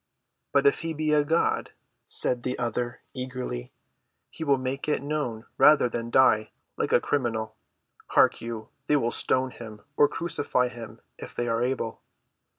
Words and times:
"But 0.51 0.65
if 0.65 0.79
he 0.79 0.93
be 0.95 1.13
a 1.13 1.23
God," 1.23 1.73
said 2.07 2.41
the 2.41 2.57
other 2.57 3.01
eagerly, 3.13 3.71
"he 4.31 4.43
will 4.43 4.57
make 4.57 4.89
it 4.89 5.03
known 5.03 5.45
rather 5.59 5.87
than 5.89 6.09
die 6.09 6.49
like 6.75 6.91
a 6.91 6.99
criminal. 6.99 7.55
Hark 8.07 8.41
you, 8.41 8.69
they 8.87 8.95
will 8.97 9.11
stone 9.11 9.51
him, 9.51 9.81
or 9.95 10.07
crucify 10.07 10.69
him, 10.69 11.01
if 11.19 11.35
they 11.35 11.47
are 11.47 11.61
able." 11.61 12.01